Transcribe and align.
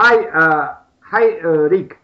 Hi, 0.00 0.14
uh, 0.26 0.76
hi, 1.00 1.40
uh, 1.42 1.48
Rick. 1.74 1.98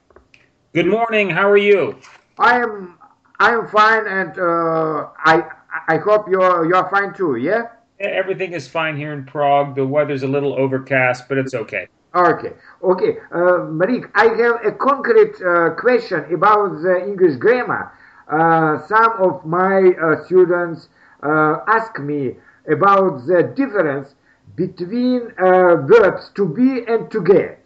Good 0.73 0.89
morning. 0.89 1.31
How 1.31 1.48
are 1.48 1.56
you? 1.56 1.97
I 2.40 2.59
am, 2.59 2.98
I 3.39 3.51
am 3.52 3.69
fine, 3.69 4.09
and 4.09 4.37
uh, 4.37 5.11
I, 5.24 5.45
I 5.87 5.99
hope 5.99 6.27
you're, 6.29 6.67
you're 6.67 6.91
fine 6.91 7.15
too. 7.15 7.37
Yeah. 7.37 7.69
Everything 8.01 8.53
is 8.53 8.67
fine 8.67 8.96
here 8.96 9.12
in 9.12 9.25
Prague. 9.25 9.77
The 9.77 9.87
weather's 9.87 10.25
a 10.25 10.27
little 10.27 10.54
overcast, 10.54 11.29
but 11.29 11.38
it's 11.38 11.54
okay. 11.54 11.87
Okay, 12.17 12.54
okay. 12.83 13.19
Uh, 13.33 13.61
Rick, 13.61 14.11
I 14.17 14.24
have 14.42 14.67
a 14.67 14.72
concrete 14.72 15.40
uh, 15.40 15.71
question 15.79 16.24
about 16.34 16.82
the 16.82 17.00
English 17.00 17.36
grammar. 17.36 17.92
Uh, 18.26 18.84
some 18.88 19.12
of 19.20 19.46
my 19.46 19.92
uh, 20.02 20.24
students 20.24 20.88
uh, 21.22 21.58
ask 21.68 22.00
me 22.00 22.34
about 22.68 23.24
the 23.29 23.52
difference 23.54 24.16
between 24.56 25.30
uh, 25.38 25.76
verbs 25.86 26.32
to 26.34 26.45
be 26.45 26.84
and 26.88 27.08
to 27.12 27.22
get. 27.22 27.61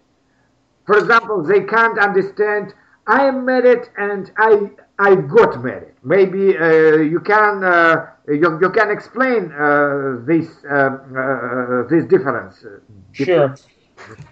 For 0.88 0.96
example, 0.96 1.42
they 1.42 1.64
can't 1.64 1.98
understand 1.98 2.72
I 3.06 3.26
am 3.26 3.44
married 3.44 3.84
and 3.98 4.32
I 4.38 4.70
I 4.98 5.16
got 5.16 5.62
married. 5.62 5.92
Maybe 6.02 6.56
uh, 6.56 6.96
you 7.14 7.20
can 7.20 7.62
uh, 7.62 8.06
you, 8.26 8.58
you 8.62 8.70
can 8.70 8.90
explain 8.90 9.52
uh, 9.52 10.20
this 10.24 10.46
uh, 10.64 11.84
this 11.90 12.06
difference. 12.06 12.64
Sure. 13.12 13.54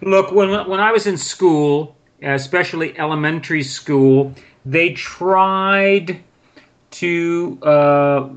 Look, 0.01 0.31
when 0.31 0.49
when 0.67 0.79
I 0.79 0.91
was 0.91 1.05
in 1.05 1.17
school, 1.17 1.95
especially 2.23 2.97
elementary 2.97 3.63
school, 3.63 4.33
they 4.65 4.93
tried 4.93 6.23
to 7.01 7.59
uh, 7.61 8.29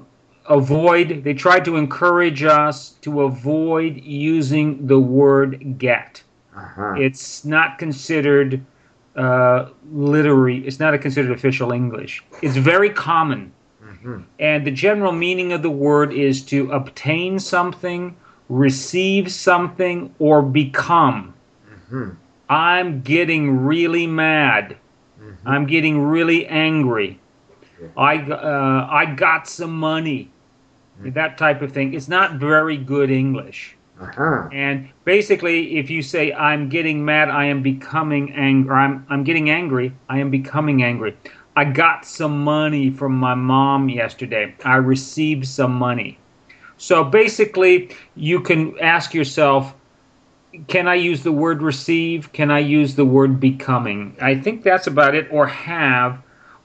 avoid. 0.46 1.24
They 1.24 1.32
tried 1.32 1.64
to 1.64 1.76
encourage 1.76 2.42
us 2.44 2.90
to 3.00 3.22
avoid 3.22 3.96
using 3.96 4.86
the 4.86 5.00
word 5.00 5.78
"get." 5.78 6.22
Uh-huh. 6.60 6.94
It's 6.98 7.44
not 7.44 7.78
considered 7.78 8.60
uh, 9.16 9.66
literary. 9.92 10.58
It's 10.66 10.78
not 10.78 10.94
a 10.94 10.98
considered 10.98 11.32
official 11.32 11.72
English. 11.72 12.22
It's 12.42 12.56
very 12.56 12.90
common, 12.90 13.52
Mhm. 13.84 14.22
and 14.38 14.64
the 14.64 14.70
general 14.70 15.12
meaning 15.12 15.52
of 15.52 15.62
the 15.62 15.70
word 15.70 16.12
is 16.12 16.42
to 16.52 16.70
obtain 16.70 17.38
something, 17.38 18.14
receive 18.48 19.30
something, 19.32 20.14
or 20.18 20.42
become. 20.42 21.34
Mhm. 21.90 22.14
I'm 22.48 23.00
getting 23.02 23.64
really 23.66 24.06
mad. 24.06 24.76
Mhm. 25.20 25.36
I'm 25.44 25.66
getting 25.66 26.02
really 26.02 26.46
angry. 26.46 27.18
Yeah. 27.80 27.88
I 27.96 28.16
uh, 28.18 28.86
I 28.90 29.06
got 29.06 29.48
some 29.48 29.76
money. 29.78 30.30
That 31.02 31.38
type 31.38 31.62
of 31.62 31.72
thing. 31.72 31.94
It's 31.94 32.08
not 32.08 32.34
very 32.34 32.76
good 32.76 33.10
English. 33.10 33.74
Uh-huh. 34.00 34.48
And 34.50 34.88
basically, 35.04 35.78
if 35.78 35.90
you 35.90 36.00
say 36.02 36.32
I'm 36.32 36.68
getting 36.68 37.04
mad, 37.04 37.28
I 37.28 37.44
am 37.46 37.62
becoming 37.62 38.32
angry. 38.32 38.74
I'm 38.74 39.06
I'm 39.10 39.24
getting 39.24 39.50
angry. 39.50 39.92
I 40.08 40.18
am 40.18 40.30
becoming 40.30 40.82
angry. 40.82 41.16
I 41.54 41.64
got 41.64 42.06
some 42.06 42.42
money 42.42 42.90
from 42.90 43.14
my 43.14 43.34
mom 43.34 43.88
yesterday. 43.90 44.54
I 44.64 44.76
received 44.76 45.46
some 45.46 45.74
money. 45.74 46.18
So 46.78 47.04
basically, 47.04 47.94
you 48.16 48.40
can 48.40 48.78
ask 48.80 49.12
yourself, 49.12 49.74
can 50.66 50.88
I 50.88 50.94
use 50.94 51.22
the 51.22 51.32
word 51.32 51.60
receive? 51.60 52.32
Can 52.32 52.50
I 52.50 52.60
use 52.60 52.94
the 52.94 53.04
word 53.04 53.38
becoming? 53.38 54.16
I 54.22 54.36
think 54.36 54.62
that's 54.62 54.86
about 54.86 55.14
it. 55.14 55.28
Or 55.30 55.46
have. 55.46 56.22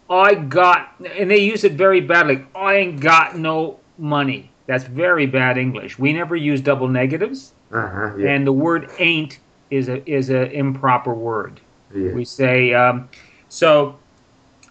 I 0.09 0.36
got, 0.36 0.94
and 1.17 1.30
they 1.30 1.39
use 1.39 1.63
it 1.63 1.73
very 1.73 2.00
badly. 2.00 2.45
I 2.56 2.75
ain't 2.75 3.00
got 3.02 3.38
no 3.38 3.80
money. 3.97 4.52
That's 4.67 4.83
very 4.85 5.25
bad 5.27 5.58
English. 5.58 5.99
We 5.99 6.11
never 6.13 6.35
use 6.35 6.61
double 6.61 6.88
negatives, 6.88 7.53
Uh-huh. 7.71 8.16
Yeah. 8.17 8.30
and 8.31 8.45
the 8.47 8.53
word 8.53 8.89
ain't 8.99 9.39
is 9.72 9.89
a 9.89 9.97
is 10.09 10.30
a 10.30 10.52
improper 10.52 11.13
word. 11.13 11.59
yeah. 11.94 12.13
We 12.13 12.25
say 12.25 12.73
um, 12.73 13.09
so. 13.49 13.95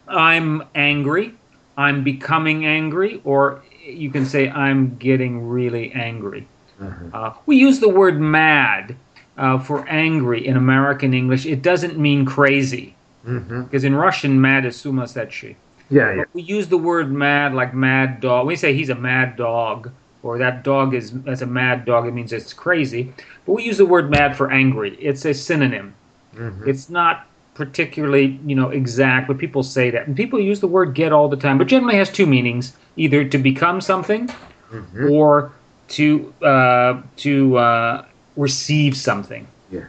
I'm 0.07 0.63
angry. 0.75 1.33
I'm 1.79 2.05
becoming 2.05 2.67
angry, 2.67 3.23
or 3.25 3.63
you 3.83 4.11
can 4.11 4.27
say 4.27 4.51
I'm 4.51 4.97
getting 4.97 5.49
really 5.49 5.93
angry. 5.93 6.47
Uh-huh. 6.79 7.17
Uh, 7.19 7.33
we 7.47 7.57
use 7.57 7.81
the 7.81 7.89
word 7.89 8.21
mad 8.21 8.97
uh, 9.39 9.59
for 9.59 9.89
angry 9.89 10.47
in 10.47 10.59
American 10.59 11.15
English. 11.15 11.47
It 11.47 11.63
doesn't 11.63 11.99
mean 11.99 12.27
crazy 12.27 12.95
Mhm. 13.27 13.65
because 13.65 13.85
in 13.85 13.95
Russian, 13.95 14.39
mad 14.39 14.67
is 14.67 14.77
sumasetschi. 14.77 15.57
Yeah, 15.91 16.15
yeah. 16.15 16.25
We 16.33 16.43
use 16.43 16.69
the 16.69 16.79
word 16.79 17.13
mad 17.13 17.55
like 17.55 17.75
mad 17.75 18.21
dog. 18.21 18.47
We 18.47 18.57
say 18.57 18.75
he's 18.75 18.89
a 18.89 18.95
mad 18.95 19.37
dog, 19.37 19.91
or 20.23 20.39
that 20.39 20.65
dog 20.65 20.95
is 20.95 21.13
as 21.27 21.43
a 21.43 21.47
mad 21.47 21.85
dog. 21.85 22.07
It 22.07 22.13
means 22.13 22.33
it's 22.33 22.53
crazy. 22.53 23.13
But 23.47 23.53
we 23.53 23.65
use 23.65 23.77
the 23.79 23.87
word 23.87 24.11
mad 24.11 24.37
for 24.37 24.51
angry. 24.51 24.97
It's 24.97 25.25
a 25.25 25.35
synonym. 25.35 25.95
Mhm. 26.37 26.67
It's 26.67 26.89
not 26.89 27.27
particularly, 27.55 28.41
you 28.45 28.57
know, 28.57 28.71
exact, 28.71 29.29
but 29.29 29.39
people 29.39 29.63
say 29.63 29.91
that. 29.91 30.07
And 30.07 30.17
people 30.17 30.41
use 30.41 30.61
the 30.61 30.67
word 30.67 30.95
get 30.95 31.13
all 31.13 31.29
the 31.29 31.37
time, 31.37 31.59
but 31.59 31.69
generally 31.69 31.97
has 31.97 32.11
two 32.11 32.27
meanings: 32.27 32.75
either 32.97 33.25
to 33.25 33.39
become 33.39 33.81
something, 33.81 34.29
Mhm. 34.73 35.11
or 35.11 35.53
to 35.89 36.33
uh, 36.43 37.01
to 37.19 37.57
uh, 37.59 38.05
receive 38.37 38.97
something. 38.97 39.47
Yeah. 39.71 39.83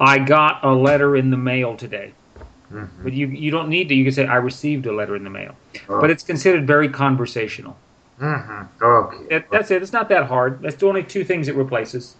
I 0.00 0.18
got 0.18 0.62
a 0.62 0.72
letter 0.72 1.16
in 1.16 1.30
the 1.30 1.36
mail 1.36 1.74
today. 1.74 2.12
Mhm. 2.72 2.88
But 3.02 3.12
you 3.12 3.26
you 3.28 3.50
don't 3.50 3.68
need 3.68 3.88
to. 3.88 3.94
You 3.94 4.04
can 4.04 4.12
say 4.12 4.26
I 4.26 4.36
received 4.36 4.86
a 4.86 4.92
letter 4.92 5.16
in 5.16 5.24
the 5.24 5.30
mail. 5.30 5.54
Oh. 5.88 6.00
But 6.00 6.10
it's 6.10 6.22
considered 6.22 6.66
very 6.66 6.88
conversational. 6.88 7.76
Mhm. 8.20 8.68
Okay. 8.82 9.24
That, 9.30 9.46
that's 9.50 9.70
it. 9.70 9.82
It's 9.82 9.92
not 9.92 10.08
that 10.10 10.26
hard. 10.26 10.60
That's 10.62 10.76
the 10.76 10.86
only 10.86 11.02
two 11.02 11.24
things 11.24 11.48
it 11.48 11.54
replaces. 11.56 12.16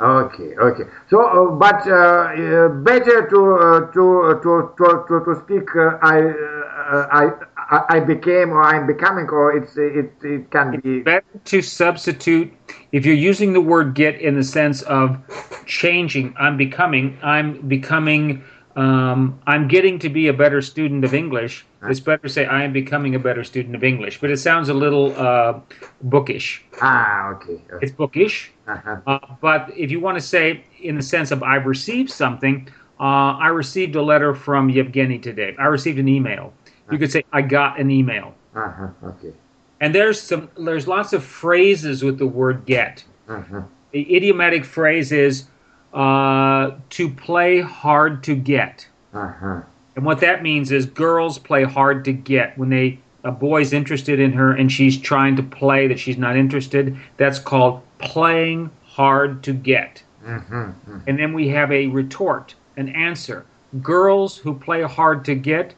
Okay, 0.00 0.56
okay. 0.56 0.84
So, 1.10 1.20
uh, 1.22 1.50
but 1.54 1.86
uh, 1.86 1.92
uh, 1.94 2.68
better 2.68 3.28
to 3.28 3.40
uh, 3.54 3.92
to, 3.92 4.22
uh, 4.22 4.34
to 4.42 4.72
to 4.78 5.04
to 5.06 5.24
to 5.26 5.40
speak. 5.44 5.76
Uh, 5.76 5.98
I, 6.00 6.18
uh, 6.22 7.08
I 7.12 7.30
I 7.56 7.96
I 7.96 8.00
became 8.00 8.50
or 8.50 8.62
I'm 8.62 8.86
becoming 8.86 9.28
or 9.28 9.54
it's 9.54 9.76
it 9.76 10.10
it 10.22 10.50
can 10.50 10.80
be. 10.80 11.00
Better 11.02 11.24
to 11.44 11.62
substitute 11.62 12.50
if 12.92 13.04
you're 13.04 13.14
using 13.14 13.52
the 13.52 13.60
word 13.60 13.94
get 13.94 14.18
in 14.20 14.34
the 14.34 14.42
sense 14.42 14.82
of 14.82 15.18
changing. 15.66 16.34
I'm 16.38 16.56
becoming. 16.56 17.18
I'm 17.22 17.60
becoming. 17.68 18.42
Um, 18.76 19.38
I'm 19.46 19.68
getting 19.68 19.98
to 19.98 20.08
be 20.08 20.28
a 20.28 20.32
better 20.32 20.62
student 20.62 21.04
of 21.04 21.14
English. 21.14 21.66
It's 21.88 22.00
better 22.00 22.22
to 22.22 22.28
say 22.28 22.46
I 22.46 22.62
am 22.62 22.72
becoming 22.72 23.14
a 23.14 23.18
better 23.18 23.44
student 23.44 23.74
of 23.74 23.84
English. 23.84 24.20
But 24.20 24.30
it 24.30 24.38
sounds 24.38 24.68
a 24.68 24.74
little 24.74 25.14
uh, 25.16 25.60
bookish. 26.02 26.64
Ah, 26.80 27.30
okay. 27.30 27.60
okay. 27.70 27.78
It's 27.82 27.92
bookish. 27.92 28.52
Uh-huh. 28.66 29.00
Uh, 29.06 29.18
but 29.40 29.70
if 29.76 29.90
you 29.90 30.00
want 30.00 30.16
to 30.16 30.22
say 30.22 30.64
in 30.80 30.96
the 30.96 31.02
sense 31.02 31.30
of 31.30 31.42
I've 31.42 31.66
received 31.66 32.10
something, 32.10 32.68
uh, 33.00 33.36
I 33.36 33.48
received 33.48 33.96
a 33.96 34.02
letter 34.02 34.34
from 34.34 34.70
Yevgeny 34.70 35.18
today. 35.18 35.54
I 35.58 35.66
received 35.66 35.98
an 35.98 36.08
email. 36.08 36.52
You 36.90 36.98
could 36.98 37.10
say 37.10 37.24
I 37.32 37.42
got 37.42 37.80
an 37.80 37.90
email. 37.90 38.34
Uh-huh. 38.54 38.88
Okay. 39.04 39.32
And 39.80 39.94
there's 39.94 40.20
some 40.20 40.48
there's 40.56 40.86
lots 40.86 41.12
of 41.12 41.24
phrases 41.24 42.04
with 42.04 42.18
the 42.18 42.26
word 42.26 42.64
get. 42.66 43.02
Uh-huh. 43.28 43.62
The 43.90 44.16
idiomatic 44.16 44.64
phrase 44.64 45.10
is 45.10 45.44
uh, 45.92 46.72
to 46.90 47.08
play 47.08 47.60
hard 47.60 48.22
to 48.24 48.34
get. 48.34 48.86
Uh-huh. 49.14 49.60
And 49.94 50.04
what 50.04 50.20
that 50.20 50.42
means 50.42 50.72
is 50.72 50.86
girls 50.86 51.38
play 51.38 51.64
hard 51.64 52.04
to 52.06 52.12
get 52.12 52.56
when 52.56 52.70
they 52.70 52.98
a 53.24 53.30
boy's 53.30 53.72
interested 53.72 54.18
in 54.18 54.32
her 54.32 54.52
and 54.52 54.72
she's 54.72 54.98
trying 54.98 55.36
to 55.36 55.42
play 55.42 55.86
that 55.86 55.98
she's 55.98 56.18
not 56.18 56.36
interested. 56.36 56.96
That's 57.18 57.38
called 57.38 57.80
playing 57.98 58.70
hard 58.84 59.42
to 59.44 59.52
get. 59.52 60.02
Mhm. 60.26 60.74
And 61.06 61.18
then 61.18 61.32
we 61.32 61.48
have 61.48 61.70
a 61.70 61.86
retort, 61.88 62.54
an 62.76 62.88
answer. 62.88 63.44
Girls 63.80 64.36
who 64.36 64.54
play 64.54 64.82
hard 64.82 65.24
to 65.26 65.34
get 65.34 65.74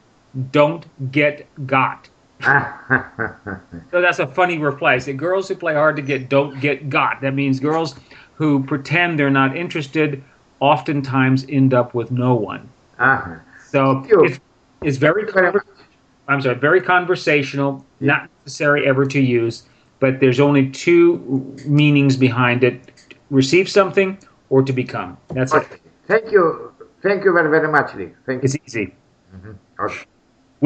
don't 0.51 0.85
get 1.11 1.47
got. 1.67 2.09
So 3.91 4.01
that's 4.01 4.19
a 4.19 4.27
funny 4.27 4.57
reply. 4.57 4.97
Say 4.97 5.13
girls 5.13 5.47
who 5.47 5.55
play 5.55 5.73
hard 5.73 5.95
to 5.95 6.01
get 6.01 6.29
don't 6.29 6.59
get 6.59 6.89
got. 6.89 7.21
That 7.21 7.33
means 7.33 7.59
girls 7.59 7.95
who 8.35 8.63
pretend 8.63 9.17
they're 9.17 9.29
not 9.29 9.55
interested 9.55 10.23
oftentimes 10.59 11.45
end 11.49 11.73
up 11.73 11.93
with 11.93 12.11
no 12.11 12.35
one. 12.35 12.69
Uh-huh. 12.99 13.35
So 13.69 14.05
it's, 14.09 14.39
it's 14.81 14.97
very 14.97 15.23
Thank 15.23 15.35
you 15.35 15.41
very 15.41 15.51
conver- 15.51 15.61
I'm 16.27 16.41
sorry, 16.41 16.55
very 16.55 16.81
conversational, 16.81 17.85
not 17.99 18.29
necessary 18.43 18.87
ever 18.87 19.05
to 19.05 19.19
use, 19.19 19.63
but 19.99 20.19
there's 20.19 20.39
only 20.39 20.69
two 20.69 21.55
meanings 21.65 22.17
behind 22.17 22.63
it: 22.63 22.91
receive 23.29 23.69
something 23.69 24.17
or 24.49 24.63
to 24.63 24.73
become. 24.73 25.17
That's 25.29 25.53
it. 25.53 25.81
Thank 26.07 26.31
you. 26.31 26.71
Thank 27.01 27.23
you 27.23 27.33
very 27.33 27.49
very 27.49 27.71
much, 27.71 27.93
Lee. 27.95 28.09
Thank 28.25 28.41
you. 28.41 28.45
It's 28.45 28.57
easy. 28.65 28.95
Mhm. 29.35 29.55
Okay. 29.79 30.05